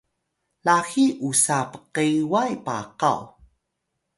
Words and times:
laxiy 0.65 1.11
usa 1.27 1.57
pqeway 1.71 2.51
pakaw 2.65 3.21